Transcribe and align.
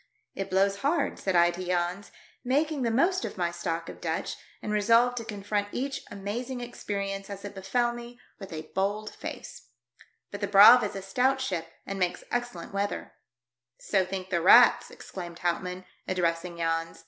"It 0.33 0.49
blows 0.49 0.77
hard," 0.79 1.19
said 1.19 1.35
I 1.35 1.51
to 1.51 1.63
Jans, 1.63 2.09
making 2.43 2.81
the 2.81 2.89
most 2.89 3.23
of 3.23 3.37
my 3.37 3.51
stock 3.51 3.87
of 3.87 4.01
Dutch, 4.01 4.35
and 4.59 4.71
resolved 4.73 5.15
to 5.17 5.23
confront 5.23 5.67
each 5.71 6.01
amazing 6.09 6.59
experience 6.59 7.29
as 7.29 7.45
it 7.45 7.53
befel 7.53 7.93
me 7.93 8.19
with 8.39 8.51
a 8.51 8.71
bokl 8.75 9.07
face." 9.15 9.67
But 10.31 10.41
the 10.41 10.47
Braave 10.47 10.83
is 10.83 10.95
a 10.95 11.03
stout 11.03 11.39
ship 11.39 11.67
and 11.85 11.99
makes 11.99 12.23
excellent 12.31 12.73
weather." 12.73 12.95
I 12.95 12.99
HOLD 12.99 13.03
A 13.03 13.09
CONVERSATION 13.11 13.39
WITH 13.41 13.53
THE 13.53 13.59
CREW. 13.59 14.01
I 14.01 14.05
5/ 14.07 14.07
"So 14.07 14.09
think 14.09 14.29
the 14.31 14.41
rats," 14.41 14.89
exclaimed 14.89 15.39
Houtmann, 15.41 15.85
addressing 16.07 16.57
Jans. 16.57 16.99